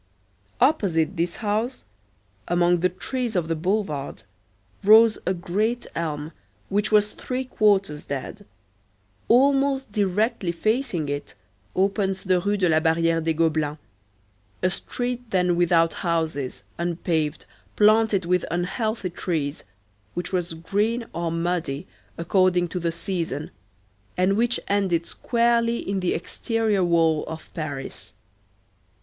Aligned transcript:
Opposite 0.59 1.15
this 1.15 1.35
house, 1.35 1.83
among 2.47 2.77
the 2.79 2.89
trees 2.89 3.35
of 3.35 3.47
the 3.47 3.55
boulevard, 3.55 4.23
rose 4.83 5.19
a 5.27 5.33
great 5.35 5.85
elm 5.93 6.31
which 6.69 6.91
was 6.91 7.11
three 7.11 7.45
quarters 7.45 8.05
dead; 8.05 8.43
almost 9.27 9.91
directly 9.91 10.51
facing 10.51 11.07
it 11.07 11.35
opens 11.75 12.23
the 12.23 12.39
Rue 12.39 12.57
de 12.57 12.67
la 12.67 12.79
Barrière 12.79 13.23
des 13.23 13.33
Gobelins, 13.35 13.77
a 14.63 14.71
street 14.71 15.21
then 15.29 15.55
without 15.55 15.93
houses, 15.93 16.63
unpaved, 16.79 17.45
planted 17.75 18.25
with 18.25 18.43
unhealthy 18.49 19.11
trees, 19.11 19.63
which 20.15 20.33
was 20.33 20.55
green 20.55 21.05
or 21.13 21.31
muddy 21.31 21.85
according 22.17 22.67
to 22.69 22.79
the 22.79 22.91
season, 22.91 23.51
and 24.17 24.35
which 24.35 24.59
ended 24.67 25.05
squarely 25.05 25.77
in 25.77 25.99
the 25.99 26.15
exterior 26.15 26.83
wall 26.83 27.23
of 27.27 27.53
Paris. 27.53 28.13